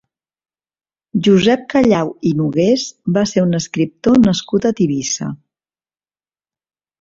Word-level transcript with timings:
Josep 1.27 1.67
Callau 1.73 2.09
i 2.29 2.31
Nogués 2.39 2.85
va 3.19 3.23
ser 3.33 3.43
un 3.49 3.59
escriptor 3.59 4.19
nascut 4.25 4.67
a 4.71 4.73
Tivissa. 4.81 5.29